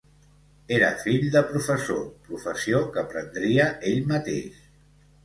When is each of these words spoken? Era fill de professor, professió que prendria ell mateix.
Era 0.77 0.87
fill 1.01 1.27
de 1.35 1.43
professor, 1.51 1.99
professió 2.29 2.79
que 2.97 3.05
prendria 3.13 3.69
ell 3.91 4.01
mateix. 4.15 4.65